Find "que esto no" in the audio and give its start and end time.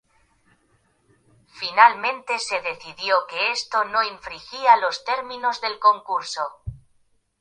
3.29-4.01